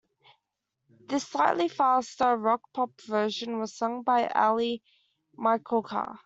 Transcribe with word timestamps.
This 1.01 1.27
slightly 1.27 1.67
faster 1.67 2.35
rock-pop 2.35 2.89
version 3.01 3.59
was 3.59 3.75
sung 3.77 4.01
by 4.01 4.31
Aly 4.33 4.81
Michalka. 5.37 6.17